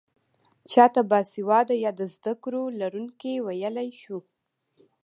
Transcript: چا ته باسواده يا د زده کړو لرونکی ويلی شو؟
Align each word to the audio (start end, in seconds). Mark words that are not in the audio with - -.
چا 0.71 0.85
ته 0.93 1.01
باسواده 1.11 1.75
يا 1.85 1.91
د 1.99 2.01
زده 2.15 2.33
کړو 2.43 2.63
لرونکی 2.79 3.33
ويلی 3.47 3.89
شو؟ 4.01 4.17